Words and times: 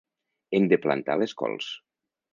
Hem 0.59 0.65
de 0.71 0.79
plantar 0.87 1.19
les 1.23 1.39
cols. 1.43 1.71